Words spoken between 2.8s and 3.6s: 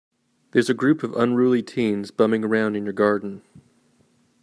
your garden.